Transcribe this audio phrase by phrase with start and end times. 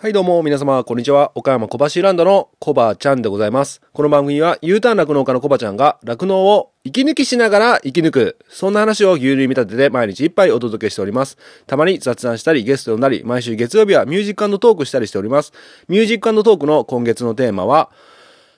[0.00, 1.32] はいどうも皆様こんにちは。
[1.34, 3.80] 岡山小橋ランドのコバちゃんでございます。
[3.92, 8.38] この番組は U ターン酪農家のコバちゃんが酪農を息抜きしながら生き抜く。
[8.48, 11.36] そんな話を牛乳見立てて毎日いっぱいお届けしております。
[11.66, 15.52] たまに雑談したりゲストになり、毎週月曜日はミュージックトークしたりしております。
[15.88, 17.90] ミュージックトークの今月のテーマは、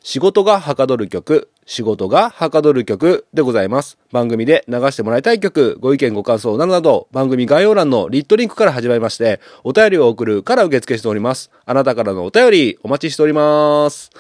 [0.03, 3.99] 仕事がはかどる曲、仕事がはかどる曲でございます。
[4.13, 11.51] 番組で流してもらいたい曲、ご意見ご感想などなど、番組概要欄の lit.link から始まりまして、お便りを送るから受付しております。
[11.67, 14.11] あなたからのお便りお待ちしております。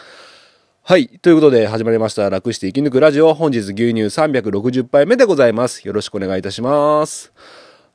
[0.82, 1.08] はい。
[1.08, 2.28] ということで始まりました。
[2.28, 3.32] 楽して生き抜くラジオ。
[3.32, 5.86] 本日牛乳360杯目でございます。
[5.86, 7.32] よろしくお願いいたします。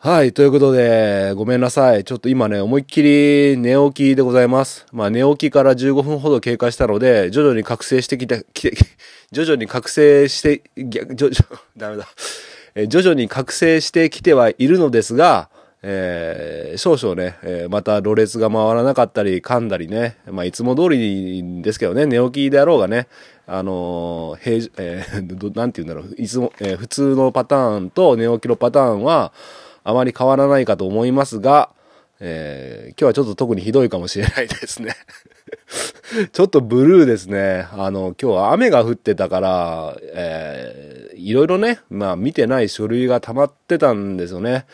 [0.06, 0.34] はい。
[0.34, 2.04] ということで、ごめんなさい。
[2.04, 4.86] ちょっと今ね、思いっきり寝起きでございます。
[4.92, 8.78] まあ、寝起きから15分ほど経過したので、徐々に覚醒してきて、きて
[9.34, 12.08] 徐々に覚醒して、逆、徐々、 ダメだ。
[12.88, 15.50] 徐々に覚醒してきてはいるのですが、
[15.82, 23.08] えー少々ね、えーまたろれが回らなかったり、噛んだりね、まあ、いつも通りですけどね、寝起きであろうがね、
[23.48, 29.34] あのー平、えー なんて言うんだろう、いつも、えー普通のパターンと寝起きのパターンは、
[29.86, 31.70] あまり変わらないかと思いますが、
[32.20, 34.96] えー今日はちょっと特にひどいかもしれないですね。
[36.34, 37.68] ちょっとブルーですね。
[37.72, 44.66] あの、今日は雨が降ってたから、えーいろいろね、まあ見てない書類が溜まってたんですよね。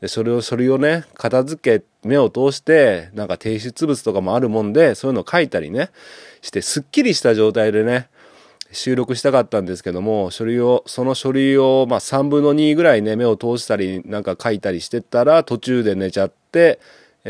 [0.00, 5.90] でそれを、書類をね、片付け、目を通して、なんか提出物とかもあるもんで、そういうのを書いたりね、
[6.40, 8.08] して、すっきりした状態でね、
[8.72, 16.78] 収録したかったんですけども、書類を、その書類を、まあ、3分の2ぐらいね、目を通したり、なんか書いたりしてたら、途中で寝ちゃって、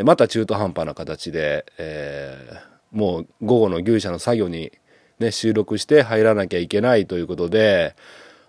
[0.05, 4.73] また中途半端な形で、えーもう午後の牛舎の作業に
[5.21, 7.95] ね、収録して入らなきゃいけないということで、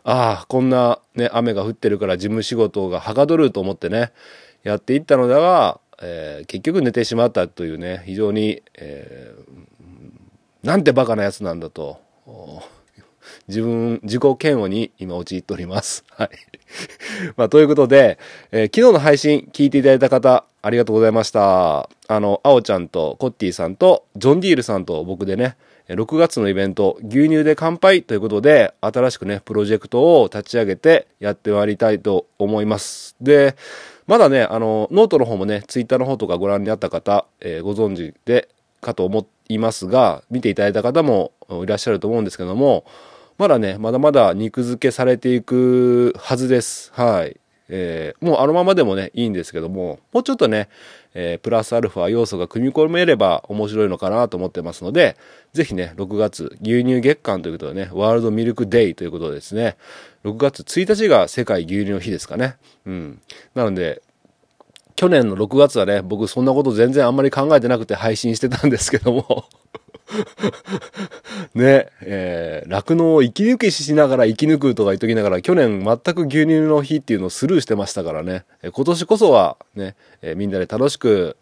[0.03, 4.11] ああ、こんなね、雨が降ってるから事務仕事がはかどると思ってね、
[4.63, 11.99] やっていったのだが、えー結局寝てしまったというね、非常に、えーなんてバカなやつなんだと、
[13.47, 16.03] 自分、自己嫌悪に今陥っております。
[16.11, 16.29] はい。
[17.35, 18.17] まあ、ということで、
[18.51, 21.89] えー昨日の配信聞いていただいた方、ありがとうございました。
[22.07, 25.55] あの、あおちゃんとコッティさんと、ジョンディールさんと僕でね、
[25.87, 33.15] 6月のイベント、牛乳で乾杯ということで、新しくね、プロジェクトを立ち上げてやってまいりたいと思います。
[33.19, 33.55] で、
[34.07, 38.47] まだね、あの、ノートの方もね、ツイッターの方とかご覧になった方、えーご存知で、
[38.81, 42.83] かと思いますが、見ていただいた方もいらっしゃると思うんですけども、
[43.41, 46.91] まだね、まだまだ肉付けされていくはずです。
[46.93, 47.39] はい。
[47.69, 50.69] えーもうあのままでもね、いいんですけども、もうちょっとね、
[51.15, 55.17] えープラスアルファ要素が組み込めれば面白いのかなと思ってますので、
[55.53, 59.75] ぜひね、6月、牛乳月間ということでね、ワールドミルクデイということでですね、
[60.23, 62.57] 6月1日が世界牛乳の日ですかね。
[62.85, 63.21] うん。
[63.55, 64.03] なので、
[64.95, 69.45] 去年の6月はね、僕そんなこと全然あんまり考えてなくて配信してたんですけども、
[71.55, 81.37] ね、えー、酪農を息抜きしながら生き抜くとか言っときながら、去年全く牛乳の日っていうのをスルーしてましたからね、え今年こそはね、えーみんなで楽しく、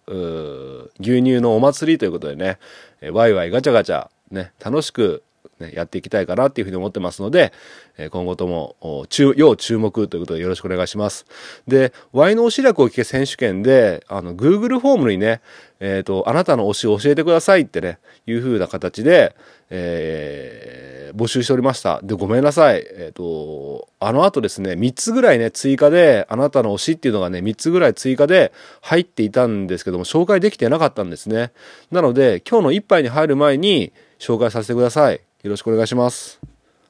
[1.00, 2.58] 牛乳のお祭りということでね、
[3.02, 5.24] えーワイワイガチャガチャ、ね、楽しく、
[5.60, 7.54] ね、やっていきたいかなっていうふうに思ってますので、
[7.98, 11.26] えー今後とも、注要注目ということでよろしくお願いします。
[11.68, 15.42] で、ワイの推し略を聞け選手権で、あの、Google フォームにね、
[15.80, 19.36] えっ、と、あなたの推しを教えてくださいってね、いう風な形で、
[19.70, 22.00] えー募集しておりました。
[22.04, 22.86] で、ごめんなさい。
[22.86, 31.52] えっ、と、あの後ですね、3つぐらいね、追加で、あなたの推しっていうのがね、3つぐらい追加で入っていたんですけども、紹介できてなかったんですね。
[31.92, 35.22] なので、今日の一杯に入る前に紹介させてください。
[35.44, 36.40] よろしくお願いします。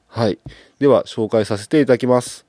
[0.08, 0.38] はい。
[0.80, 2.44] では、紹介させていただきます。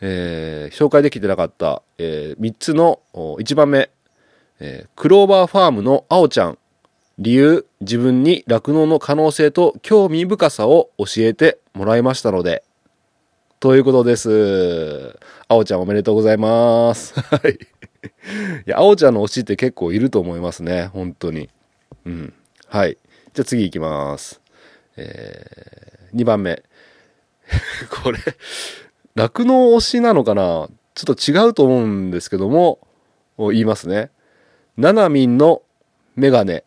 [0.00, 3.90] えー紹介できてなかった、えー3つの1番目、
[4.60, 6.58] えークローバーファームのあおちゃん。
[7.18, 12.62] 理由、自分に酪農の可能性と興味深さを教えてもらいましたので。
[13.58, 15.18] ということです。
[15.48, 17.18] あおちゃんおめでとうございます。
[17.18, 17.52] はい。
[17.54, 20.86] いや、あおちゃんの推しって結構いると思いますね。
[20.92, 21.48] 本当に。
[22.04, 22.34] うん。
[22.68, 22.98] はい。
[23.34, 24.40] じゃあ次行きます。
[24.96, 26.62] えー、2番目。
[28.02, 28.18] これ、
[29.14, 30.68] 酪農推しなのかな？
[30.94, 32.86] ちょっと違うと思うんですけども、
[33.38, 34.10] 言いますね。
[34.76, 35.62] ナナミンの
[36.16, 36.64] メガネ。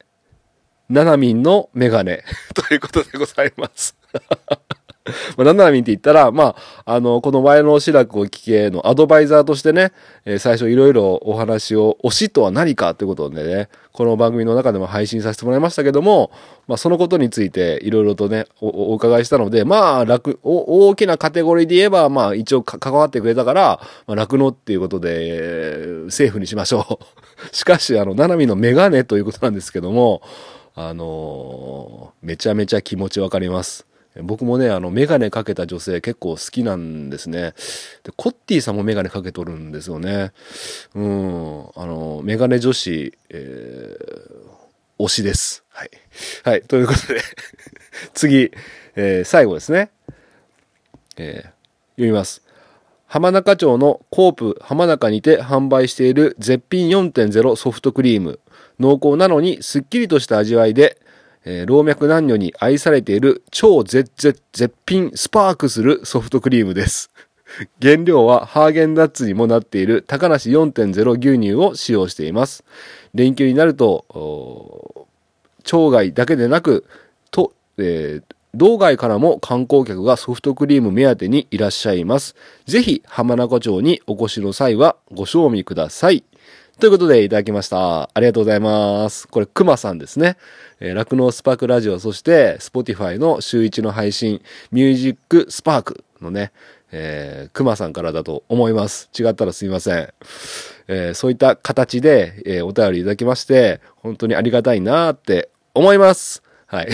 [0.89, 2.23] ナナミンのメガネ。
[2.53, 3.95] ということでございます。
[5.37, 9.91] まあ、なんならみんって言ったら、まあ、あの、この前の志らくを聞けのアドバイザーとしてね、
[10.25, 16.31] えー、最初いろいろお話を、推しとは何かということでね、この番組の中でも配信させてもらいましたけども、
[16.67, 27.03] まあ、そのことについていろいろとねお、お伺いしたので、まあ、楽、大きなカテゴリーで言えば、まあ、一応関わってくれたから、まあ、楽のっていうことで、セーフにしましょう。
[27.55, 30.21] しかし、あの、ななみのメガネということなんですけども、
[30.75, 33.88] あのー、めちゃめちゃ気持ちわかります。
[34.23, 37.53] 僕もね、あの、メガネかけた女性結構好きなんですね。
[38.03, 40.31] で、コッティさんもメガネかけとるんですよね。
[40.95, 45.63] うん、あの、メガネ女子、えー、推しです。
[45.69, 45.91] はい。
[46.43, 47.21] はい、ということで
[48.13, 48.51] 次、
[48.95, 49.91] えー、最後ですね。
[51.17, 51.43] えー、
[51.95, 52.43] 読みます。
[53.05, 58.39] 浜中町のコープ浜中にて販売している絶品4.0ソフトクリーム。
[58.79, 60.97] 濃厚なのにすっきりとした味わいで、
[61.45, 67.11] えー、老若男女に愛されている超絶絶絶品スパークするソフトクリームです。
[67.81, 72.63] 原料はハーゲンダッツにもなっている高梨4.0牛乳を使用しています。
[73.13, 75.07] 連休になると、
[75.63, 76.85] 町外だけでなく、
[77.31, 82.35] と、えー、道外からも観光客がソフトクリーム目当てにいらっしゃいます。
[82.65, 86.23] ぜひ浜中町にお越しの際はご賞味ください。
[86.79, 88.03] ということでいただきました。
[88.03, 89.27] ありがとうございます。
[89.27, 90.37] これ、熊さんですね。
[90.79, 94.41] えー、酪農スパークラジオ、そして、 Spotify の週一の配信、
[94.71, 96.53] ミュージックスパークのね、
[96.93, 99.09] えー、熊さんからだと思います。
[99.19, 100.13] 違ったらすみません。
[100.87, 106.43] えー、そういった形で、えー、お便りいただきまして、本当にありがたいなって思います。
[106.65, 106.87] はい。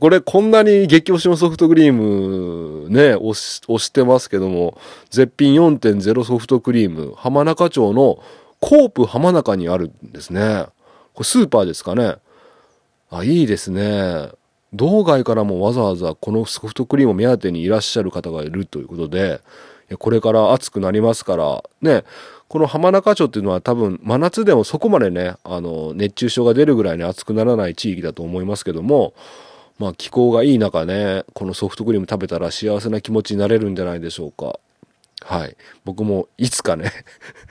[0.00, 4.78] これこんなに激推しのソフトクリームね、押し、押してますけども、
[5.10, 8.22] 絶品4.0ソフトクリーム、浜中町の
[8.60, 10.66] コープ浜中にあるんですね。
[11.14, 12.16] これスーパーですかね。
[13.10, 14.30] あ、いいですね。
[14.72, 19.40] 道外からもわざわざこのソフトクリームを目当てにいらっしゃる方がいるということで、
[19.98, 22.04] これから暑くなりますから、ね、
[22.48, 29.14] この浜中町っていうのは多分真夏でもそこまでね、あの、熱中症が出るぐらいに暑くならない地域だと思いますけども、
[29.78, 34.58] まあ気候がいい中ね、このソフトクリーム食べたら幸せな気持ちになれるんじゃないでしょうか。
[35.20, 35.56] はい。
[35.84, 36.92] 僕もいつかね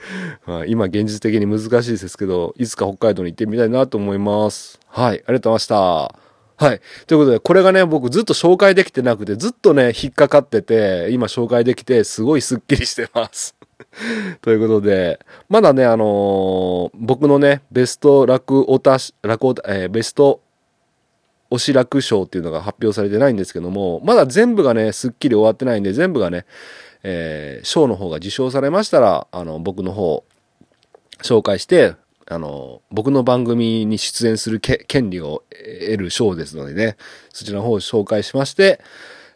[0.68, 4.78] 今現実的に難しいですけど、いつか北海道に行ってみたいなと思います。
[4.88, 5.08] はい。
[5.08, 6.28] ありがとうございました。
[6.60, 6.80] はい。
[7.06, 13.54] ということで、これがね、僕ずっと紹介できてなくて、ずっとね、引っかかってて、今紹介できて、すごいスッキリしてます。
[14.42, 20.40] ということで、まだね、あのー、僕のね、ベスト楽オタ、楽オタ、えー、ベスト
[21.50, 26.44] 推し楽賞っていうのが発表されてないんですけども、まだ全部がね、すっきり終わってないんで、全部がね、
[27.02, 30.24] えー、賞の方が受賞されましたら、あの、僕の方、
[31.22, 31.94] 紹介して、
[32.30, 35.44] あの、僕の番組に出演する権利を
[35.90, 36.96] 得る賞ですのでね、
[37.30, 38.80] そちらの方を紹介しまして、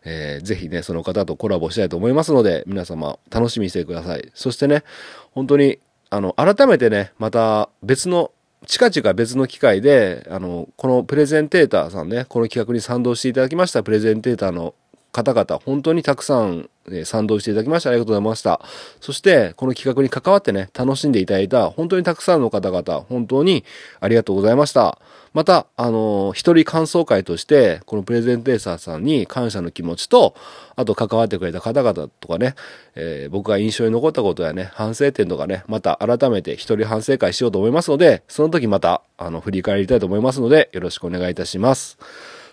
[0.04, 4.30] えー、ぜひね、その方とコラボしたいと思いますので、皆様楽しみにしてください。
[4.34, 4.82] そしてね、
[5.30, 5.78] 本当に、
[6.10, 8.32] あの、改めてね、また別の
[8.66, 14.74] 近々別の機会で、あの、このプレゼンテーターさんね、この企画に賛同していただきましたプレゼンテーターの
[15.12, 18.60] 方々、本当にたくさん、え賛同していただきましてありがとうございました。
[19.00, 23.64] そして、この企画に関わってね、楽しんでいただいた、本当にたくさんの方々、本当に
[24.00, 24.98] ありがとうございました。
[25.32, 30.34] また、あの、一人感想会として、このプレゼンテーターさんに感謝の気持ちと、
[30.76, 32.54] あと関わってくれた方々とかね、
[32.96, 41.98] えー、僕が印象に残ったことやね、反省点とかね、また改めて一人反省会しようと思いますので、その時また、あの、振り返りたいと思いますので、よろしくお願いいたします。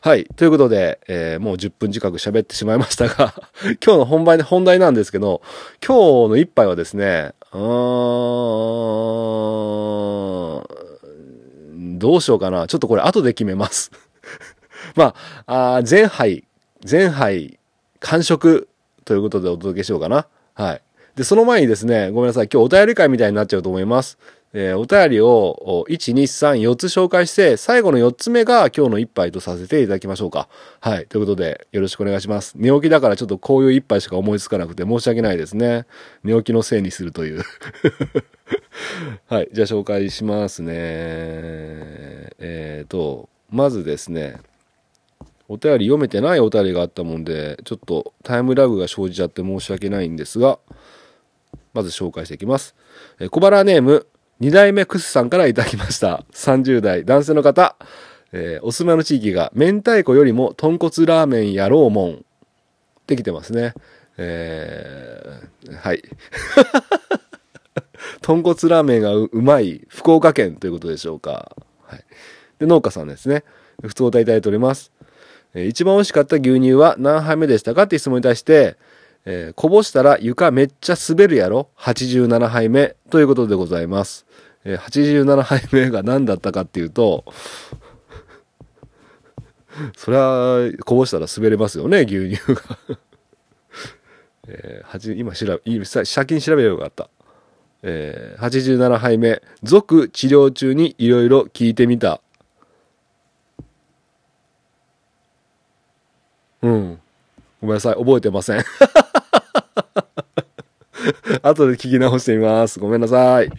[0.02, 0.24] はい。
[0.38, 3.34] ということで、えー、もう10分近く喋ってしまいましたが
[3.86, 5.42] 今日の本題、本題なんですけど、
[5.86, 7.60] 今日の一杯はですね、うー
[11.76, 12.68] ん、どうしようかな。
[12.68, 13.92] ちょっとこれ後で決めます
[14.96, 15.16] ま
[15.46, 16.46] あ、あ前杯、
[16.90, 17.60] 前杯、
[18.00, 18.70] 完食
[19.04, 20.28] ということでお届けしようかな。
[20.54, 20.82] はい。
[21.18, 22.48] で、その前にですね、ごめんなさい。
[22.48, 24.18] 今日お便り会みたいになっちゃうと思います。
[24.52, 30.48] えー、お便りを1、2、3、4つ紹介して、最後の4つ目が今日の一杯とさせていただきましょうか。
[30.80, 31.06] はい。
[31.06, 32.56] ということで、よろしくお願いします。
[32.56, 35.86] 寝起きだからちょっとこういう一杯しか思いつかなくて申し訳ないですね。
[36.24, 37.44] 寝起きのせいにするという
[39.30, 39.50] はい。
[39.54, 40.74] じゃあ紹介しますね。
[42.40, 44.38] えっ、ー、と、まずですね、
[45.48, 50.58] お便り読めてないお便りがあったもんで、ちょっとタイムラグが生じちゃって申し訳ないんですが、
[51.74, 52.76] まず紹介していきます。
[53.20, 54.08] えー、小腹ネーム、
[54.40, 56.24] 二代目クスさんからいただきました。
[56.32, 57.76] 30代男性の方。
[58.32, 62.26] えー、お住まいの地域が明太子よりも豚骨ラーメンやろうもん。
[63.06, 63.74] できてますね。
[64.18, 66.04] えー、はい。
[68.22, 71.56] 豚骨ラーメンがうまい福岡県ということでしょうか。
[71.84, 72.06] はい。
[72.60, 73.44] で、農家さんですね。
[73.82, 74.94] 普通お答えいただいております。
[75.54, 78.78] えー一番美味しかった牛乳は何杯目でしたかって質問に対して、
[79.26, 84.26] えーこぼしたら床めっちゃ滑るやろ ?87 杯目ということでございます。
[84.64, 87.26] えー87杯目が何だったかっていうと、
[89.96, 92.62] それはこぼしたら滑れますよね、牛乳が。
[94.48, 97.10] えー、今調べ、今さ先に調べればよかった。
[97.84, 102.20] えー、87杯目、続治療中にいろいろ聞いてみた。
[106.62, 107.00] うん。
[107.62, 108.64] ごめんなさい、覚えてません。
[111.42, 112.80] 後で聞き直してみます。
[112.80, 113.50] ごめんなさい。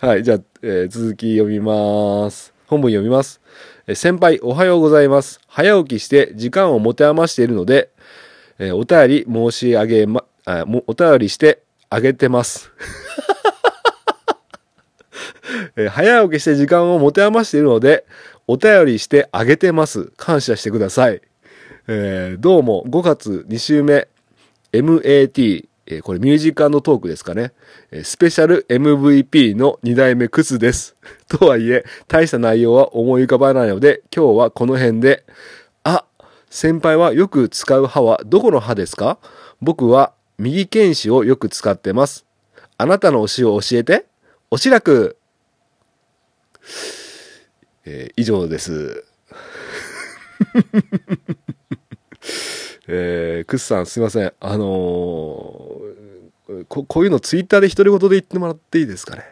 [0.00, 2.52] はい、じゃあ、えー続き読みます。
[2.66, 3.40] 本文読みます。
[3.86, 5.40] え先輩、おはようございます。
[5.46, 7.90] 早起きして時間を持て余しているので、
[8.58, 12.70] えーお便り申し上げま、あもお便りしてあげてます。
[15.76, 18.04] え早起きして時間を持て余しているので、
[18.46, 20.12] お便りしてあげてます。
[20.16, 21.20] 感謝してください。
[21.88, 24.08] えーどうも5月2週目
[24.82, 27.52] MAT、えーこれミュージックトークですかね、
[27.92, 30.96] えースペシャル MVP の2代目クスです。
[31.28, 35.24] とはいえ、大した内容は思い浮かばないので、今日はこの辺で、
[35.84, 36.04] あ、
[36.50, 39.18] 先輩はよく使う歯はどこの歯ですか？
[39.60, 42.26] 僕は右剣士をよく使ってます。
[42.78, 44.06] あなたの推しを教えて。
[44.50, 45.16] おしらく。
[47.84, 49.04] えー以上です。
[52.88, 54.32] えー、クスさんすいません。
[54.40, 59.22] あのーこ、こういうのツイッターで独り言で言ってもらっていいですかね？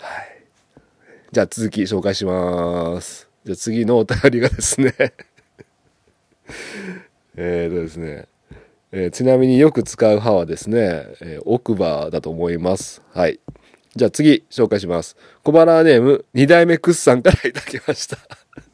[0.00, 0.44] はい。
[1.32, 3.28] じゃあ続き紹介します。
[3.44, 4.94] じゃあ次のお便りがですね。
[7.36, 8.26] えーとですね。
[8.92, 13.02] えーちなみによく使う歯はですね、えー奥歯だと思います。
[13.12, 13.40] はい。
[13.96, 15.16] じゃあ次紹介します。
[15.42, 18.18] 小腹ネーム2代目クスさんからいただきました。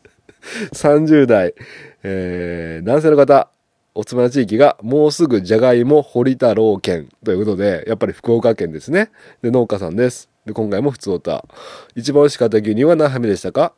[0.74, 1.54] 30代、
[2.02, 3.48] えー男性の方、
[3.96, 9.10] おつまな地域がもうすぐじゃがいも堀太郎県ということで、やっぱり福岡県ですね。
[9.40, 10.28] で、農家さんです。
[10.44, 11.46] で、今回も普通おた。
[11.94, 13.72] 一番美味しかった牛乳は何杯目でしたか、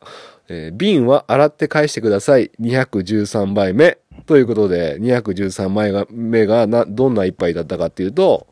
[0.49, 2.51] えー瓶は洗って返してください。
[2.61, 3.99] 213杯目。
[4.27, 8.49] ということで、213杯が目がな、どんな一杯だったかっていうと、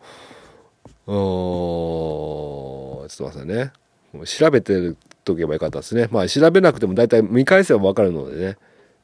[1.08, 3.72] うー、ちょっと待ってね。
[4.24, 4.94] 調べて
[5.24, 6.06] とけばよかったですね。
[6.12, 8.56] まあ調べなくても大体見返せばわかるのでね。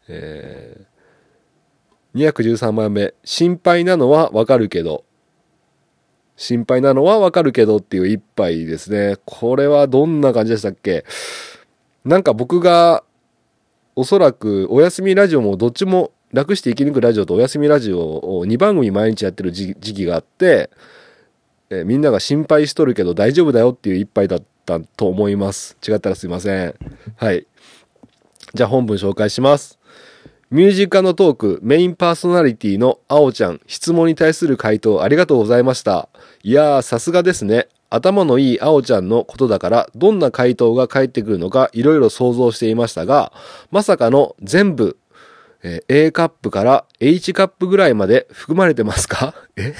[0.06, 0.91] えー
[2.14, 3.14] 213枚目。
[3.24, 5.04] 心配なのはわかるけど。
[6.36, 9.16] 心配なのはわかるけどっていう一杯ですね。
[9.24, 11.04] これはどんな感じでしたっけ？
[12.04, 13.04] なんか僕が
[13.94, 20.70] おそらくお休みラジオもどっちも楽して生き抜くラジオとお休みラジオを2番組毎日やってる時期があって、
[21.68, 25.76] えみんなが心配しとるけど大丈夫だよっていう一杯だったと思います。
[25.86, 26.74] 違ったらすいません。
[27.16, 27.46] はい。
[28.54, 29.78] じゃあ本文紹介します。
[30.52, 36.10] ミュージカルトークメインパーソナリティのあおちゃん、質問に対する回答ありがとうございました。
[36.42, 37.68] いやー、さすがですね。
[37.88, 43.32] 頭のいいあおちゃんのことだから、どんな回答が返ってくるのかいろいろ想像していましたが、
[43.70, 44.98] まさかの全部、
[45.62, 49.34] えー A カップから H カップぐらいまで含まれてますか？
[49.56, 49.74] え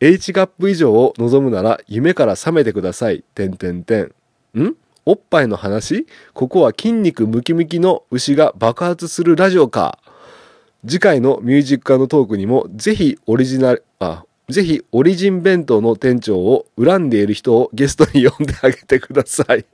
[0.00, 3.24] ？H カップ以上を望むなら夢から覚めてください。
[3.34, 4.12] てんてんてん。
[4.62, 4.76] ん？
[5.08, 6.04] おっぱいの話？
[6.34, 10.00] ここは筋肉ムキムキの牛が爆発するラジオか？
[10.84, 19.64] 次回のミュージック化のトークにもぜひオリジナル、あ、ぜひオリジン弁当の店長を恨んでいる人をゲストに呼んであげてください。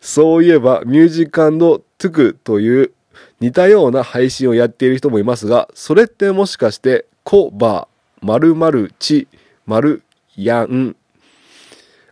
[0.00, 1.58] そういえばミュージック
[1.98, 2.92] トゥクという
[3.40, 7.88] 似たような配信をやっている人もいますが、それってもしかしてコバ、
[8.22, 9.28] 〇〇チ、
[9.66, 10.02] 〇
[10.36, 10.96] ヤン。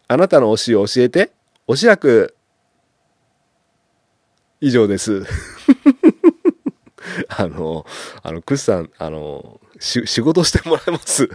[0.09, 1.31] あなたの推しを教えて。
[1.69, 2.37] おしらく。
[4.61, 5.25] 以上です。
[7.29, 7.85] あの、
[8.23, 11.29] あの、クスさん、あの、し、仕事してもらえます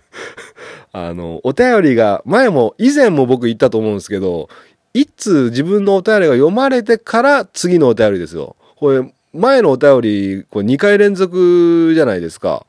[0.92, 4.50] あの、お便りが、前も、以前も僕言ったと思うんですけど、
[4.92, 8.56] いつ自分のお便りが読まれてから次のお便りですよ。
[8.76, 12.66] これ、前のお便り、これ2回連続じゃないですか。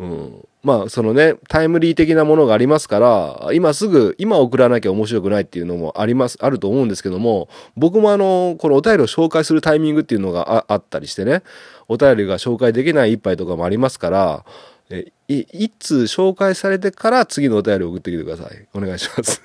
[0.00, 0.44] うん。
[0.62, 11.42] まあ、そのね、タイムリー的なものがありますから、今すぐ、今送らなきゃ面白くないっていうのもあります、あると思うんですけども、僕もあの、このお便りを紹介するタイミングっていうのがあったりしてね、
[11.88, 14.44] お便りが紹介できない一杯とかもありますから、
[14.90, 18.66] えい、いつ紹介されてから次のお便りを送ってきてください。
[18.74, 19.42] お願いします。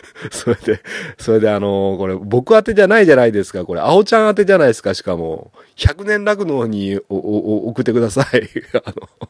[0.30, 0.80] それで、
[1.18, 3.64] それであのこれ僕宛てじゃないじゃないですか。
[3.64, 5.52] これ、青ちゃん宛てじゃないですか、しかも。
[5.76, 8.48] 100年落語におお送ってください。
[8.84, 9.28] あの、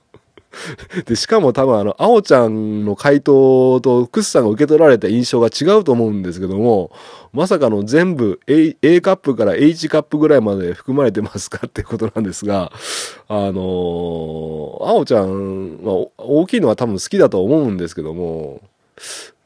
[1.04, 6.90] で、しかも多分あの、あおちゃんの回答とクスさんが受け取られた印象が違うと思うんですけども、
[7.32, 12.73] まさかの全部 A, A カップから H カップぐらいまで含まれてますかってことなんですが、
[13.28, 18.62] あのー、あおちゃんは大きいのは多分好きだと思うんですけども、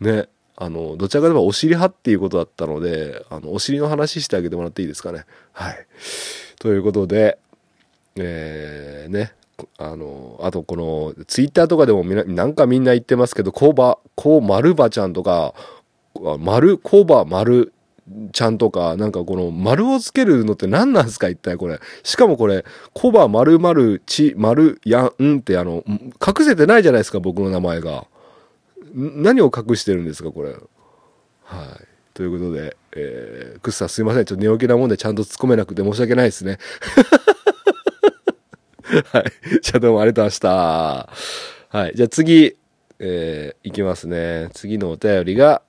[0.01, 0.29] ね、
[0.63, 5.25] あの、どちらかといえばお尻派っていうことだったので、あの、お尻の話してあげてもらっていいですかね。
[5.53, 5.87] はい。
[6.59, 7.39] ということで、
[8.17, 9.33] えー、ね、
[9.79, 15.55] あの、あとこの、ツイッターとかでもみな、なんかみんな言ってますけど、コバ、コーマルバちゃんとか、
[16.39, 17.73] 丸、コバ、丸
[18.33, 21.81] ちゃんとか、なんかこの丸をつけるのって何なんですか一体これ。
[22.03, 28.05] しかもこれ、コバ、丸、丸、ち、丸、やんってあの、隠せてないじゃないですか、僕の名前が。
[28.95, 30.51] 何を隠してるんですか、これ。
[30.51, 30.59] はい。
[32.15, 34.25] ということで、えー、クッサすいません。
[34.25, 36.59] ちょっと寝起きなもんでちゃんと突っ込めなくて申し訳ないですね。
[39.13, 39.25] はい。
[39.63, 40.49] じゃあどうもありがとうございました。
[41.79, 41.93] はい。
[41.95, 42.57] じゃあ次、
[42.99, 44.51] えー、いきますね。
[44.53, 45.63] 次のお便りが、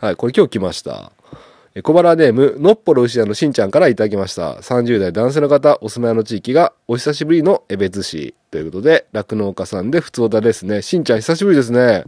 [0.00, 1.12] はい、これ今日来ました。
[1.84, 4.54] 小原ネーム、のっぽろ牛屋のしんちゃんからいただきました。
[4.54, 10.82] 30代男性の方、お住まいの地域がお久しぶりの江別市ということで、酪農家さんで普通だですね。
[10.82, 12.06] しんちゃん久しぶりですね。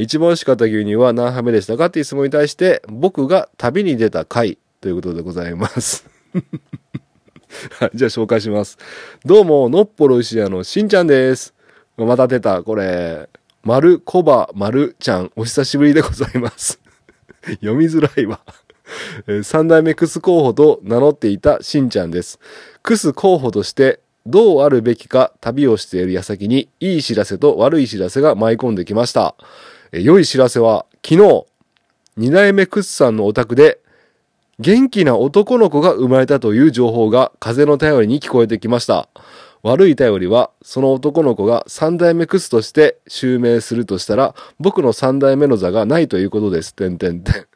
[0.00, 6.04] 一番美味しかった牛乳は何杯目でしたかっていう質問に対して、僕が旅に出た回ということでございます。
[7.94, 8.78] じゃあ紹介します。
[9.24, 11.54] どうも、のっぽろ牛屋のしんちゃんです。
[11.96, 13.28] また出た、これ。
[13.62, 16.80] 丸コバ丸ちゃん、お久しぶりでございます。
[17.60, 18.40] 読みづらいわ。
[19.42, 22.38] 三代目クス候補と名乗っていたしんちゃんです。
[22.82, 29.34] クス候補としてどうあるべきか旅をしている矢先にいい知らせと悪い知らせが舞い込んできました。
[29.92, 31.46] 良い知らせは昨日、
[32.16, 33.78] 二代目クスさんのお宅で
[34.58, 39.08] 元気な男の子が生まれたという情報が風の頼りに聞こえてきました。
[39.66, 46.72] 悪い頼りは、その男の子が三代目クスとして襲名するとしたら、僕の三代目の座がないということです。
[46.72, 47.46] てんてんてん。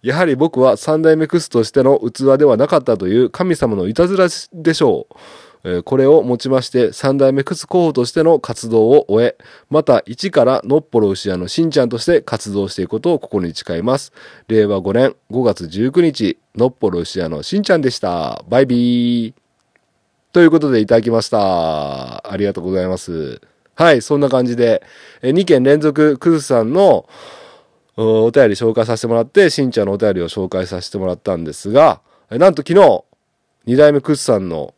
[0.00, 5.14] やはり僕は三代目クスとしての器ではなかったという神様のいたずらでしょう。
[5.64, 9.36] えこれをもちまして三代目靴候補としての活動を終え、
[9.68, 14.14] また一からのっぽろ牛屋のしんちゃんとして活動していくことを心に誓います。
[14.46, 18.42] 令和5年5月19日、のっぽろ牛屋のしんちゃんでした。
[18.48, 19.47] バイビー。
[20.32, 22.30] ということでいただきました。
[22.30, 23.40] ありがとうございます。
[23.74, 24.82] はい、そんな感じで、
[25.22, 27.08] え2件連続クズさんの
[27.96, 32.00] お便り紹介させてもらって、しんちゃんのお便りを紹介させてもらったんですが、
[32.30, 33.04] なんと昨日、
[33.66, 34.74] 2代目クズさんの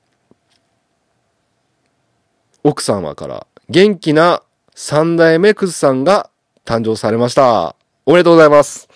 [2.62, 4.42] 奥様から元気な
[4.74, 6.30] 三代目クズさんが
[6.64, 7.74] 誕生されました。
[8.06, 8.88] おめでとうございます。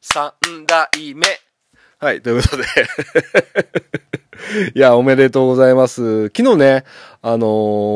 [0.00, 0.32] 三
[0.66, 1.49] 代目。
[2.00, 2.64] はい、ということで
[4.74, 6.28] いや、おめでとうございます。
[6.28, 6.84] 昨日ね、
[7.20, 7.46] あの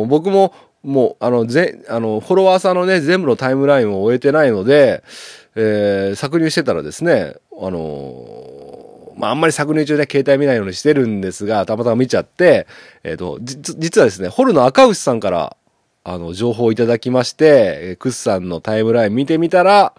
[0.04, 5.02] ー、僕も、もう、あの、ぜ、あの、フォロワーさんのね、全部のタイムラインを終えてないので、
[5.56, 12.66] えー、搾乳してたらですね、あのーまあ、あんまり搾乳中で携帯見ないようにしてるんですが、たまたま見ちゃって、
[13.04, 15.56] えっ、ー、と、実はですね、ホルの赤牛さんから、
[16.04, 19.94] あの、情報をいただきまして、クスさんのタイムライン見てみたら、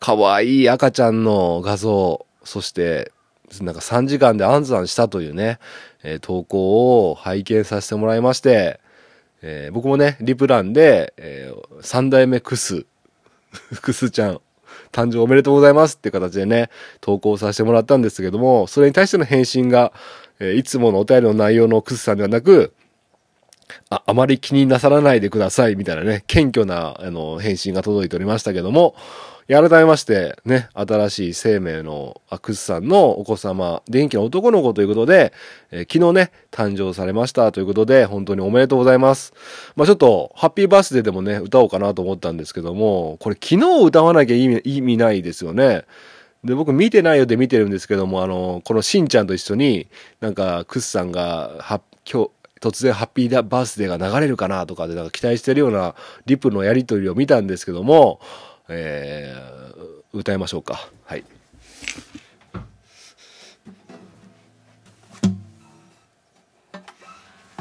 [0.00, 3.12] かわいい赤ちゃんの画像、そして、
[3.60, 5.58] なんか3時間で安産したというね、
[6.02, 8.80] えー、投稿を拝見させてもらいまして、
[9.42, 12.86] えー、僕もね、リプランで、えー、3代目クス、
[13.82, 14.40] クスちゃん、
[14.92, 19.92] 誕生おめでとうございますって形でね、投稿させてもらったんですけども、それに対しての返信が、
[20.38, 22.72] えー、いつものお便りの内容のクスさんではなく、
[23.88, 28.94] あ、あまり気になさらないでください、みたいなね、謙虚な、あの、返信が届いておりましたけども、
[29.54, 35.32] 改めまして、ね、新しい生命のアクスさんのお子様、元気な男の子ということで、
[35.72, 39.34] えー、昨日ね、誕生されましたということで、本当におめでとうございます。
[39.74, 45.84] まあちょっと、ハッピーバースデーでもね、歌おうかなと思ったんですけども、これ昨日歌わなきゃ意味意味ないですよね。
[46.44, 49.88] で、僕見てないようで見てるんですけども、あの、このしんちゃんと一緒に、
[50.20, 55.94] なんか、クスさんが、は、今日、突然ハッピーバースデーが流れるかなとかで、なんか期待してるような
[56.26, 58.20] リプのやりとりを見たんですけども、
[58.72, 60.88] えー、歌いましょうか。
[61.04, 61.24] はい。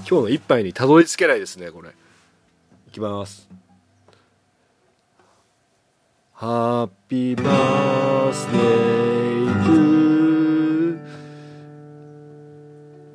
[0.08, 1.89] 今日の一杯にたどり着けないですね、これ。
[1.89, 3.50] いきます。
[6.34, 11.00] ハッピーバースデートゥ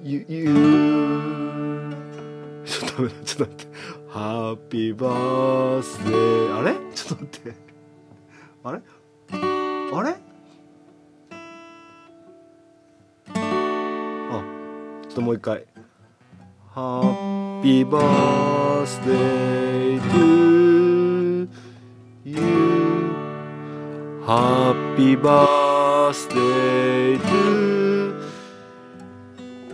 [0.03, 0.45] ーユ、
[2.65, 3.67] ちょっと待って。
[4.09, 6.59] ハッピーバースデー。
[6.59, 6.75] あれ？
[6.95, 7.64] ちょっと待って。
[8.67, 8.81] あれ？
[9.93, 10.17] あれ？
[13.35, 14.43] あ
[15.03, 15.67] ちょっともう一回
[16.73, 21.49] 「ハッピーバースデートゥ
[22.25, 23.13] ユー」
[24.25, 27.27] 「ハッピーバースデート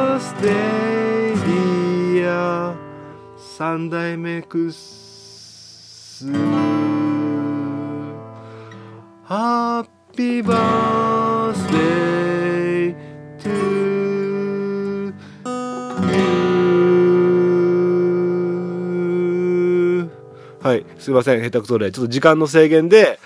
[3.55, 6.25] 三代目くっす
[9.27, 10.55] Happy birthday
[13.37, 15.13] to you
[20.59, 23.19] はい、すいません、下手くそで、ちょっと時間の制限で、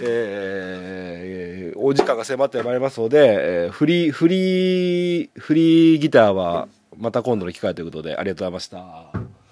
[0.00, 9.43] えー、お時間が迫ってまいりますので、えー、フリー、フリー、フリーギターはまた今度の機会ということで、ありがとうございました。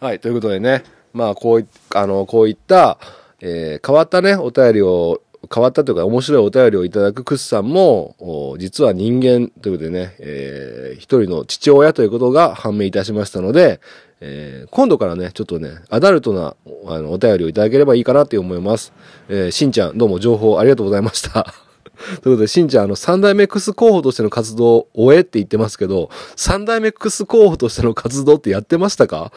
[0.00, 2.98] はい、ということでね、まあ、こういあのこういった、
[3.40, 8.14] えー変わったね、お便りを、変わったというか面白いお便りをいただくクスさんも、
[8.58, 13.80] 実は人間ということでね、えー一人の父親ということが判明いたしましたので、
[14.20, 16.54] えー今度からね、ちょっとね、アダルトな
[16.86, 18.92] あのお便りをいただければいいかなと思います。
[19.28, 21.67] えーしんちゃん、どうも情報ありがとうございました。
[22.22, 29.32] ということで、しんちゃん、あの、三代目クス候補としての活動を終えって言ってますけど、三代目クス候補としての活動ってやってましたか？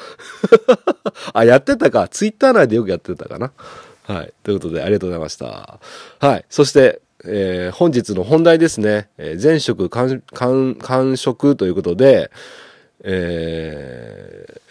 [1.34, 2.08] あ、やってたか？
[2.08, 3.52] ツイッター内でよくやってたかな？
[4.04, 4.34] はい。
[4.44, 5.80] ということで、ありがとうございました。
[6.20, 6.46] はい。
[6.50, 9.10] そして、えー本日の本題ですね。
[9.18, 12.32] えー前職完、完、完食ということで、
[13.04, 14.62] えー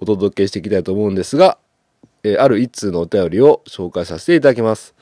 [0.00, 1.56] お届けしていきたいと思うんですが、
[2.22, 4.94] えーある一通のお便りを紹介させていただきます。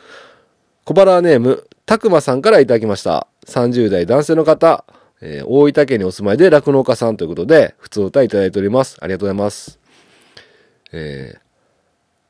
[0.84, 3.28] 小腹ネーム、たくまさんからいただきました。
[3.46, 4.84] 30代男性の方、
[5.20, 8.96] えー大分県にお住まいで酪農家さんということで、普通お歌いただいております。
[9.00, 9.78] ありがとうございます。
[10.92, 11.42] えー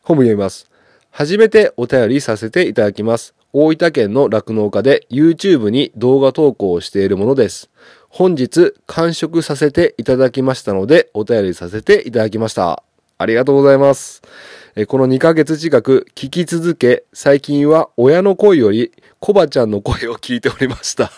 [0.02, 0.68] 本文読みます。
[1.10, 3.34] 初めてお便りさせていただきます。
[3.52, 7.70] 大分県の酪農家で YouTube に動画投稿をしているものです。
[8.08, 12.82] 本日完食させていただきましたので、お便りさせていただきました。
[13.16, 14.22] ありがとうございます。
[14.88, 21.12] この2ヶ月近く聞き続け、最近は親の声よりコバちゃんの声を聞いておりました。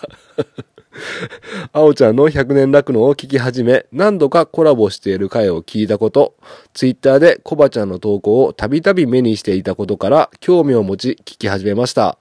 [1.73, 6.35] あおちゃんの100年酪農を聞き始め、何度かコラボしている回を聞いたこと、
[6.73, 12.19] ツイッターでコバちゃんの投稿をたびたび目にしていたことから興味を持ち聞き始めました。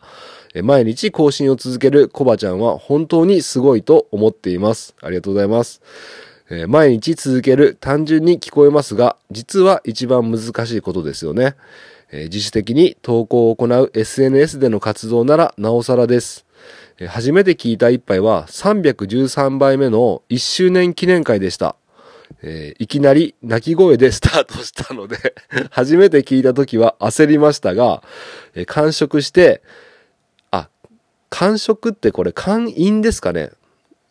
[0.61, 4.93] 毎日更新を続けるコバちゃんは本当にすごいと思っています。
[5.01, 5.81] ありがとうございます。
[6.49, 11.55] えー毎日続ける単純に聞こえますが、実は一番難しいことですよね。
[12.11, 16.45] えー自主的に投稿を行う SNS での活動ならなおさらです。
[16.99, 21.75] えー初めて聞いた一杯は313杯目の1周年記念会でした。
[22.41, 25.17] えーいきなり泣き声でスタートしたので、
[25.71, 28.03] 初めて聞いた時は焦りましたが、
[28.53, 29.61] えー完食して、
[30.51, 30.69] あ、
[31.29, 33.51] 完食ってこれ完飲ですかね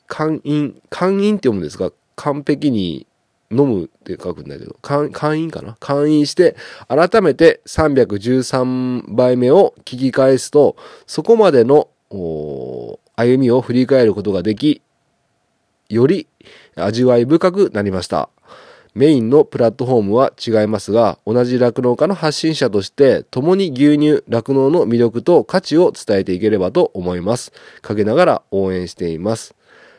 [0.07, 3.07] 完飲、完飲って読むんですか完璧に
[3.51, 5.77] 飲むって書くんだけど、完完飲かな？
[5.81, 6.57] 完飲して、
[6.89, 12.99] 改めて313杯目を聞き返すと、そこまでの歩
[13.39, 14.81] みを振り返ることができ、
[15.89, 16.27] より
[16.77, 18.31] 味わい深くなりました。
[18.95, 27.53] メインのプラットフォームは違いますが、同じ酪農家の発信者として、共に牛乳、酪農の魅力と価値を伝えていければと思います。
[27.81, 29.55] かけながら応援しています。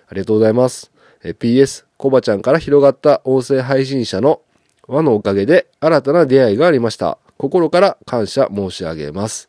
[0.07, 0.91] ありがとうございます。
[1.23, 4.41] PS、コバちゃんから広がった音声配信者の
[4.89, 7.17] 輪のおかげで新たな出会いがありました。
[7.37, 9.47] 心から感謝申し上げます。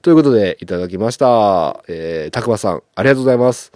[0.00, 1.80] ということで、いただきました。
[1.86, 3.70] えー、たくまさん、ありがとうございます。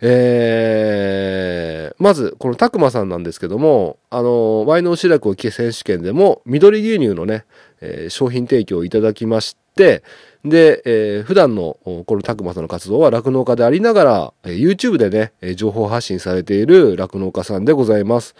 [0.00, 7.44] えー、まず、このたくまさんなんですけども、あの、ワイの白くを聞け選手権でも、緑牛乳のね、
[7.80, 10.04] えー商品提供をいただきまして、
[10.44, 18.34] で、えー普段の、このたくまさんの活動は酪農家でありながら、YouTube でね、情報発信されている酪農家さんでございます。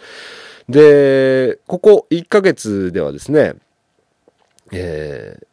[0.69, 3.53] で、ここ1ヶ月ではですね、
[4.71, 5.45] えー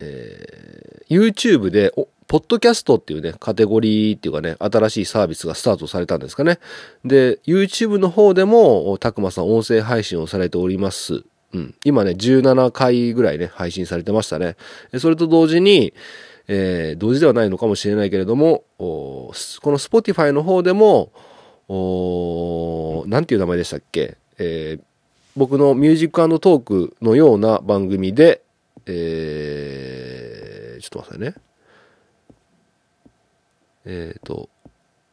[0.00, 1.92] えー YouTube で、
[2.26, 6.58] ポッドキャストっていうね、カテゴリーっていうかね、新しいサービスがスタートされたんですかね。
[7.02, 11.24] で、YouTube の方でも、たくまさん音声配信をされております。
[11.54, 11.74] うん。
[11.84, 14.56] 今ね、17回ぐらいね、配信されてましたね。
[14.98, 15.94] それと同時に、
[16.46, 19.32] えー同時ではないのかもしれないけれども、こ
[19.64, 21.12] の Spotify の方でも、
[21.68, 24.16] おーなんていう名前でしたっけ？
[24.38, 24.82] えー
[25.36, 28.42] 僕のミュージックトークのような番組で、
[28.86, 31.34] えーちょっと待ってね。
[33.84, 34.48] えっ、と、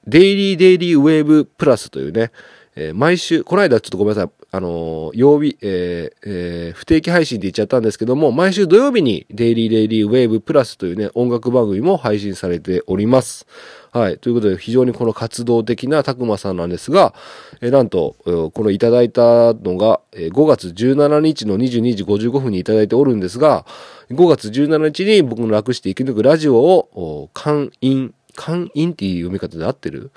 [0.08, 2.32] デイリーデイリーウェーブプラスというね、
[2.76, 13.46] えー毎週、この間ちょっとごめんなさい、あの、曜日、えーえー不定期配信って言っちゃったんですけども、毎週土曜日にデイリーデイリーウェーブプラスというね、音楽番組も配信されております。
[13.91, 14.18] はい。
[14.18, 17.13] ということで、非常にこの活動的なたくまさんなんですが、
[17.62, 23.65] えーなんと、このいただいたのが、5月17日の22時55分にいただいておるんですが、
[24.12, 30.12] 5月17日に僕の楽して生き抜くラジオを、お勧引、勧引っていう読み方で合ってる？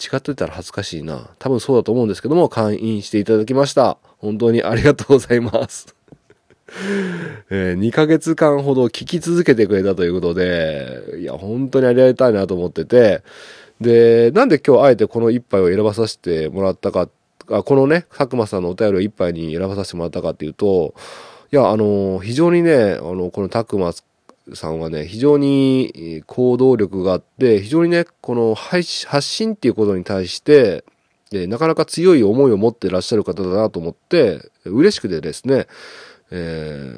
[0.00, 1.30] 違ってたら恥ずかしいな。
[1.38, 3.98] 多分そうだと思うんですけども、会員していただきました。
[4.18, 5.94] 本当にありがとうございます。
[7.50, 13.22] えー2ヶ月間ほど聞き続けてくれたということで、いや、本当にありがたいなと思ってて、
[13.80, 17.08] で、なんで今日あえてこの一杯を選ばさせてもらったか、
[17.50, 20.94] あこのね、佐久間さんのお便りを一杯に選ばさせてもらったかっていうと、
[21.52, 23.92] いや、あの、非常にね、あの、このたくま
[24.54, 30.84] さんはね、非常に行動力があって、非常にね、この配信発信っていうことに対して、
[31.32, 35.66] えなかなか強い思いを持ってらっしゃる方だなと思って、嬉しくてですね、
[36.30, 36.94] え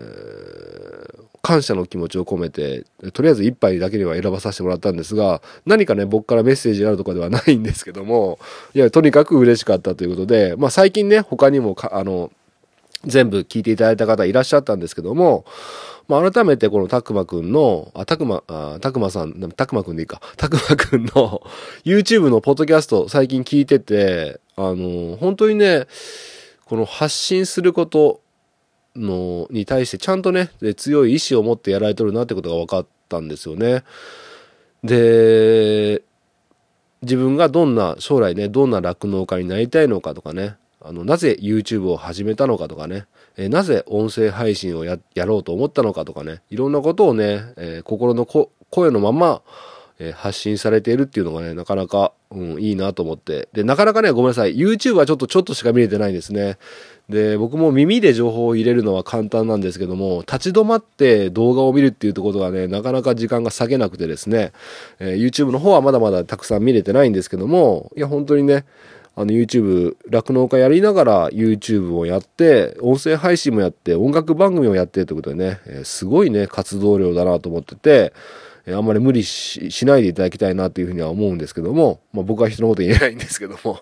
[1.18, 8.38] ー感謝の気持ちを込めて、とりあえず一杯だけには選ばさせてもらったんですが、何かね、僕からメッセージがあるとかではないんですけども、
[8.74, 12.30] いや、とにかく嬉しかったということで、まあ最近ね、他にも、あの、
[13.04, 15.44] 全部聞いていただいた方いらっしゃったんですけども、
[16.08, 21.42] まあ、改めてこのたくまくんの、あ、たくま、あ、たくまさん、たくまくんでいいか、たくまくんの
[21.84, 25.86] YouTube のポッドキャスト最近聞いてて、あの、本当にね、
[26.64, 28.20] この発信すること
[28.96, 33.84] の、に対してちゃんとね、強い意志を持ってやられてるなってことが分かったんですよね。
[34.84, 36.02] で、
[37.02, 49.42] 自分がどんな、将来ね、どんな酪農家になりたいのかとかね、あの、なぜ YouTube を始めたのかとかね、えーなぜ音声配信をややろうと思ったのかとかね、いろんなことをね、えー心のこ声のまま、
[49.98, 53.48] えー発信されているっていうのがね、なかなか、うん、いいなと思って。
[53.52, 54.56] で、なかなかね、ごめんなさい。
[54.56, 56.58] YouTube はちょっとちょっとしか見れてないですね。
[57.08, 64.52] で、僕も耳で情報を入れるのは簡単なんですけども、立ち止まって動画を見るっていうとことがね、なかなか時間が割けなくてですね、
[64.98, 68.64] えー YouTube の方はまだまだたくさん見れてないんですけども、いや、本当にね、
[69.14, 78.12] あの YouTube、酪農家やりながら YouTube をやって、音声配信もやって、音楽番組をやってということでね、えーすごいね、活動量だなと思ってて、
[78.66, 83.80] えーあんまり無理しないでいただきたいなというふうには思うんですけども、まあ僕は人のこと言えないんですけども、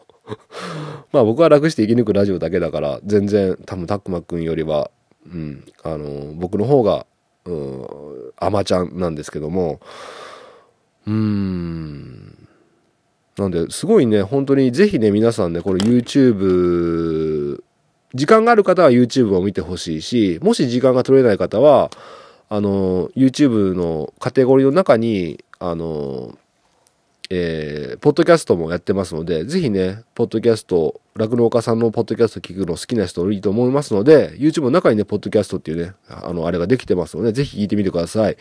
[1.12, 4.90] まあ僕は楽して生き抜くラジオだけだから、全然多分タックマックンよりは、
[5.26, 7.06] うん、あの、僕の方が、
[7.44, 7.86] うん、
[8.36, 9.80] アマちゃんなんですけども、
[11.06, 12.39] うーん、
[13.38, 17.62] なんで、すごいね、本当にぜひね、皆さんね、これ YouTube、
[18.14, 21.90] 時間がある方は YouTube を見てほしいし、もし時間が取れない方は、
[22.48, 26.36] あの、YouTube のカテゴリーの中に、あの、
[27.32, 38.36] えー、ポッドキャストもやってますので、ぜひね、ポッドキャスト、酪農家さんのポッドキャスト聞くの好きな人いいと思いますので、YouTube の中にね、ポッドキャストっていうね、あの、あれができてますので、ぜひ聞いてみてください。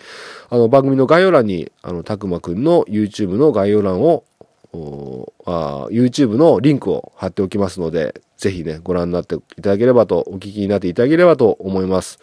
[0.49, 4.23] あの、番組の概要欄に、あの、たくまくんの YouTube の概要欄を、
[4.71, 12.19] あー YouTube のリンクを貼っておきますので、ぜひね、ご覧になっていただければと、お聞きになっていただければと思います。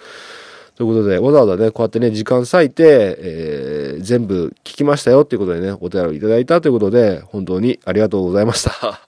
[0.76, 9.00] ということで、わざわざね、こうやってね、時間割いて、えー全部聞きましたよっていうことでね、お便りいただいたということで、本当にありがとうございました。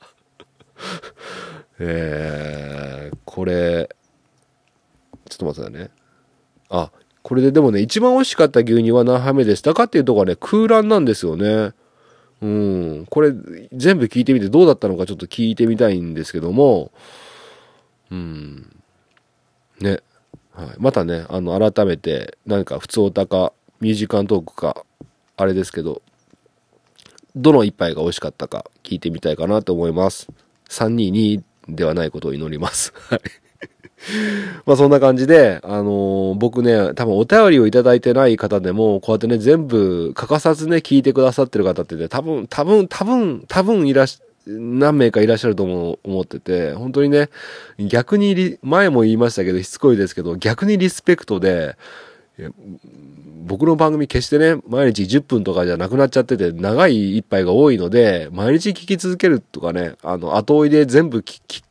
[1.78, 3.88] えー、これ、
[5.28, 5.90] ちょっと待ってね。
[6.70, 6.90] あ、
[7.22, 11.72] これででもね、一番美味しかった牛乳は何杯目でしたかっていうとこはね、空欄なんですよね。
[12.40, 13.06] うん。
[13.10, 13.32] これ、
[13.72, 16.92] 全部聞いてみてどうだったのかちょっと聞いてみたいんですけども、
[18.10, 18.76] うん。
[19.80, 20.00] ね。
[20.52, 20.68] はい。
[20.78, 24.84] またね、あの、改めて、何か普通おたか、ミュージカントークか、
[25.36, 26.02] あれですけど、
[27.36, 30.28] どの一杯が美味しかったか聞いてみたいかなと思います。
[30.70, 32.92] 322ではないことを祈ります。
[32.94, 33.20] はい。
[34.66, 47.28] まあそんな感じで、あのー僕ね、多分お便りをいただいてない方でも、こうやってね、全部欠かさずね、聞いてくださってる方ってね、多分、多分、多分、多分いらし何名かいらっしゃると思思ってて、本当にね、
[47.78, 51.76] 逆に、前も言いましたけど、しつこいですけど、逆にリスペクトで、
[53.46, 61.62] 僕の番組決してね、毎日10分とかじゃなくなっちゃってて、長い一杯が多いので、毎日聞き続けるとかね、あの、後追いで全部聞、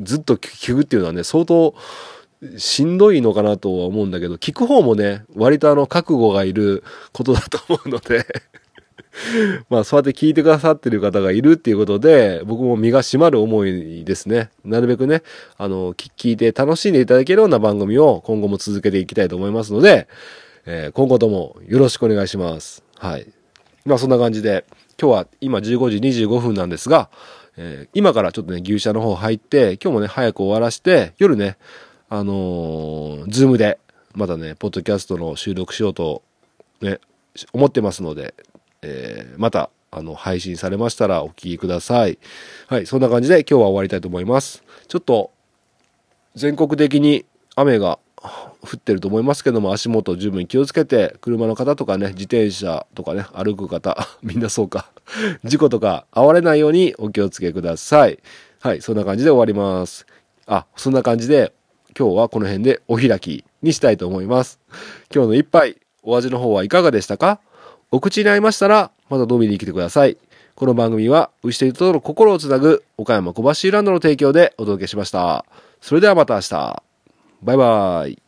[0.00, 1.74] ずっと聞くっていうのはね、相当
[2.58, 8.26] しんどいのかなとは思うんだけど、聞く方もね、割とあの、覚悟がいることだと思うので、
[9.70, 14.50] まあ、そうやって聞いてくださってる方がいるっていうことで、僕も身が締まる思いですね。
[14.64, 15.22] なるべくね、
[15.56, 20.08] あの、聞いて楽しんでいただけるような番組を今後も続けていきたいと思いますので、
[20.66, 22.82] えー今後ともよろしくお願いします。
[22.98, 23.35] はい。
[23.86, 24.64] まあ、そんな感じで、
[25.00, 25.62] 今日は今15
[26.10, 27.08] 時25分なんですが、
[27.56, 31.56] えー今からちょっとね、牛舎の方入って、今日もね、早く終わらして、夜ね、
[32.08, 33.78] あのーズームで、
[34.14, 36.22] またね、ポッドキャストの収録しようと、
[36.80, 36.98] ね、
[37.52, 38.34] 思ってますので、
[38.82, 42.18] えーまた、あの、配信されましたらお聞きください。
[42.66, 44.64] はい、そんな感じで今日は終わりたいと思います。
[44.88, 45.30] ちょっと、
[46.34, 48.00] 全国的に雨が
[48.62, 54.90] 降ってると思いますけども、足元十分気をつけて、車の方とかね、自転車とかね、歩く方、 みんなそうか、
[55.44, 58.18] 事故とか遭われないようにお気をつけください。
[58.60, 60.06] はい、そんな感じで終わります。
[60.46, 61.52] あ、そんな感じで、
[61.98, 64.60] 今日はこの辺でお開きにしたいと思います。
[65.14, 67.40] 今日の一杯、お味の方はいかがでしたか？
[67.90, 70.18] お口に合いましたら、また飲みに来てください。
[70.56, 75.44] この番組は、牛と人との心をつなぐ、岡山小橋ランドの提供でお届けしました。
[75.80, 76.85] それではまた明日。
[77.46, 78.25] バイバイ。